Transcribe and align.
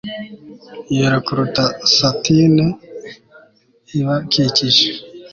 yera 0.95 1.17
kuruta 1.25 1.63
satine 1.95 2.65
ibakikije 3.99 4.85